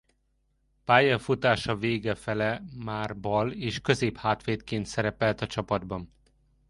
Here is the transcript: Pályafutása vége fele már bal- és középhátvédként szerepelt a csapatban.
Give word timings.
Pályafutása 0.85 1.75
vége 1.75 2.15
fele 2.15 2.63
már 2.83 3.19
bal- 3.19 3.53
és 3.53 3.81
középhátvédként 3.81 4.85
szerepelt 4.85 5.41
a 5.41 5.47
csapatban. 5.47 6.09